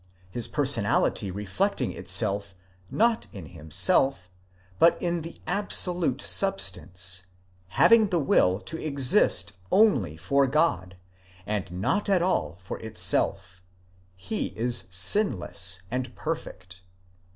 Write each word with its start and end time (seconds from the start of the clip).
His 0.31 0.47
personality 0.47 1.29
reflecting 1.29 1.91
itself 1.91 2.55
not 2.89 3.27
in 3.31 3.45
himself, 3.45 4.31
but 4.79 4.99
in 4.99 5.21
the 5.21 5.39
absolute 5.45 6.21
substance, 6.21 7.27
having 7.67 8.07
the 8.07 8.17
will 8.17 8.59
to 8.61 8.81
exist 8.83 9.53
only 9.71 10.17
for 10.17 10.47
God, 10.47 10.97
and 11.45 11.71
not 11.71 12.09
at 12.09 12.23
all 12.23 12.55
for 12.55 12.79
itself, 12.79 13.61
he 14.15 14.47
is 14.57 14.87
sinless 14.89 15.83
and 15.91 16.15
perfect. 16.15 16.81